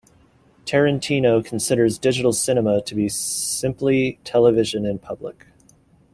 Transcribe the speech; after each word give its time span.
Tarantino 0.65 1.45
considers 1.45 1.99
digital 1.99 2.33
cinema 2.33 2.81
to 2.81 2.95
be 2.95 3.07
simply 3.07 4.17
television 4.23 4.83
in 4.83 4.97
public. 4.97 5.45